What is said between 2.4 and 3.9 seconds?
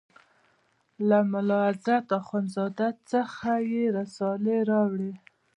زاده څخه یې